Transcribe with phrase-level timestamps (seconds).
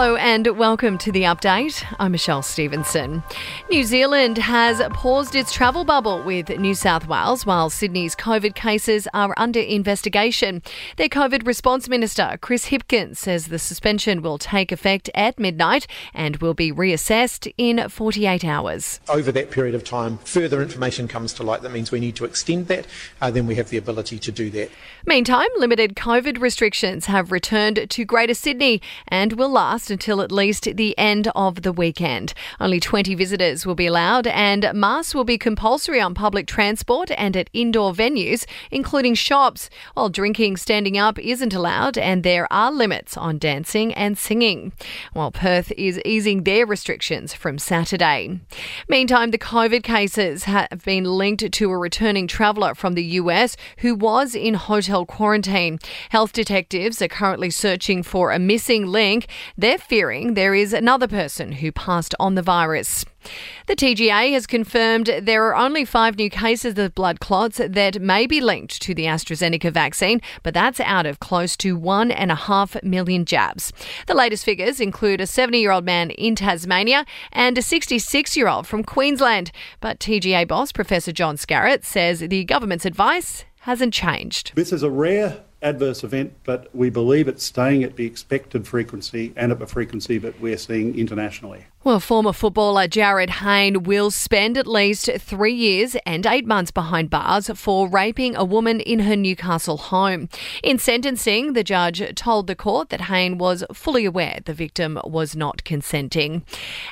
[0.00, 1.84] Hello and welcome to the update.
[1.98, 3.22] I'm Michelle Stevenson.
[3.70, 9.06] New Zealand has paused its travel bubble with New South Wales while Sydney's COVID cases
[9.12, 10.62] are under investigation.
[10.96, 16.38] Their COVID response minister, Chris Hipkins, says the suspension will take effect at midnight and
[16.38, 19.00] will be reassessed in 48 hours.
[19.06, 22.24] Over that period of time, further information comes to light that means we need to
[22.24, 22.86] extend that,
[23.20, 24.70] uh, then we have the ability to do that.
[25.04, 30.64] Meantime, limited COVID restrictions have returned to Greater Sydney and will last until at least
[30.76, 32.34] the end of the weekend.
[32.60, 37.36] Only 20 visitors will be allowed, and masks will be compulsory on public transport and
[37.36, 43.16] at indoor venues, including shops, while drinking standing up isn't allowed, and there are limits
[43.16, 44.72] on dancing and singing.
[45.12, 48.40] While Perth is easing their restrictions from Saturday.
[48.88, 53.94] Meantime, the COVID cases have been linked to a returning traveller from the US who
[53.94, 55.78] was in hotel quarantine.
[56.10, 59.26] Health detectives are currently searching for a missing link.
[59.56, 63.04] They're fearing there is another person who passed on the virus.
[63.66, 68.26] The TGA has confirmed there are only five new cases of blood clots that may
[68.26, 72.34] be linked to the AstraZeneca vaccine, but that's out of close to one and a
[72.34, 73.72] half million jabs.
[74.06, 78.48] The latest figures include a 70 year old man in Tasmania and a 66 year
[78.48, 79.52] old from Queensland.
[79.80, 84.52] But TGA boss Professor John Skerritt says the government's advice hasn't changed.
[84.54, 89.32] This is a rare adverse event, but we believe it's staying at the expected frequency
[89.36, 91.66] and at the frequency that we're seeing internationally.
[91.82, 97.08] Well, former footballer Jarryd Hayne will spend at least three years and eight months behind
[97.08, 100.28] bars for raping a woman in her Newcastle home.
[100.62, 105.34] In sentencing, the judge told the court that Hayne was fully aware the victim was
[105.34, 106.44] not consenting.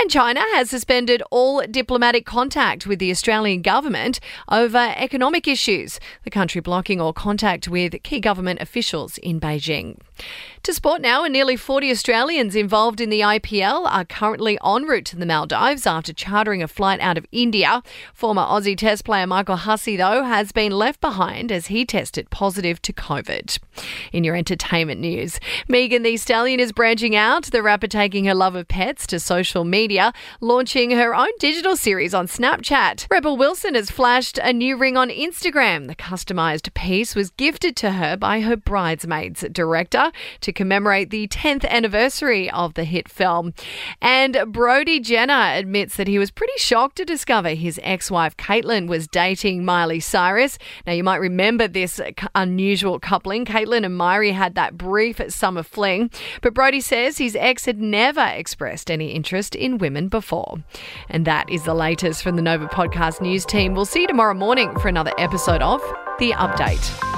[0.00, 4.18] And China has suspended all diplomatic contact with the Australian government
[4.50, 9.98] over economic issues, the country blocking all contact with key government officials in Beijing.
[10.62, 15.04] To sport now, and nearly 40 Australians involved in the IPL are currently en route
[15.06, 17.82] to the Maldives after chartering a flight out of India.
[18.14, 22.80] Former Aussie Test player Michael Hussey, though, has been left behind as he tested positive
[22.82, 23.58] to COVID.
[24.12, 28.54] In your entertainment news, Megan Thee Stallion is branching out, the rapper taking her love
[28.54, 33.06] of pets to social media, launching her own digital series on Snapchat.
[33.10, 35.88] Rebel Wilson has flashed a new ring on Instagram.
[35.88, 41.66] The customised piece was gifted to her by her bridesmaids director to commemorate the 10th
[41.68, 43.54] anniversary of the hit film.
[44.00, 48.88] And Brody Jenner admits that he was pretty shocked to discover his ex wife Kaitlynn
[48.88, 50.58] was dating Miley Cyrus.
[50.86, 51.98] Now, you might remember this
[52.34, 53.46] unusual coupling.
[53.46, 56.10] Kaitlynn and Miley had that brief summer fling,
[56.42, 60.58] but Brody says his ex had never expressed any interest in women before.
[61.08, 63.72] And that is the latest from the Nova Podcast News team.
[63.72, 65.80] We'll see you tomorrow morning for another episode of
[66.18, 67.09] The Update.